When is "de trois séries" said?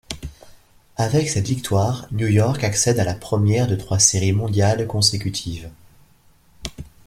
3.67-4.33